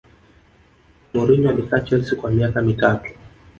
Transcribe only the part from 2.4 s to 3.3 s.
mitatu